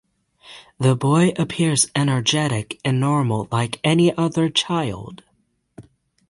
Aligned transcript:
The 0.79 0.95
boy 0.95 1.31
appears 1.37 1.91
energetic 1.95 2.79
and 2.83 2.99
normal 2.99 3.47
like 3.51 3.79
any 3.83 4.11
other 4.17 4.49
child. 4.49 5.21